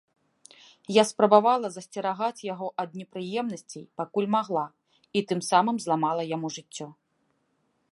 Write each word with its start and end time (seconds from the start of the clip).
Я 0.93 1.01
спрабавала 1.09 1.67
засцерагаць 1.75 2.45
яго 2.53 2.67
ад 2.85 2.89
непрыемнасцей, 3.01 3.85
пакуль 4.01 4.31
магла, 4.39 4.65
і 5.21 5.25
тым 5.33 5.39
самым 5.51 5.77
зламала 5.87 6.23
яму 6.35 6.47
жыццё. 6.57 6.87